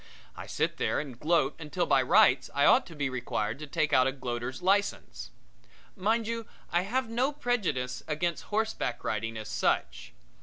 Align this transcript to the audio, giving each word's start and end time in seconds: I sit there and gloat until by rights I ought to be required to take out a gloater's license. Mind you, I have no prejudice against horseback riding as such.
I 0.35 0.47
sit 0.47 0.77
there 0.77 0.99
and 0.99 1.19
gloat 1.19 1.55
until 1.59 1.85
by 1.85 2.01
rights 2.01 2.49
I 2.55 2.65
ought 2.65 2.87
to 2.87 2.95
be 2.95 3.07
required 3.07 3.59
to 3.59 3.67
take 3.67 3.93
out 3.93 4.07
a 4.07 4.11
gloater's 4.11 4.63
license. 4.63 5.29
Mind 5.95 6.25
you, 6.25 6.47
I 6.71 6.81
have 6.81 7.07
no 7.07 7.31
prejudice 7.31 8.01
against 8.07 8.45
horseback 8.45 9.03
riding 9.03 9.37
as 9.37 9.47
such. 9.47 10.13